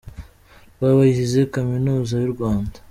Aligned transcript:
rw’abayize 0.75 1.39
Kaminuza 1.53 2.13
y’u 2.21 2.31
Rwanda. 2.35 2.77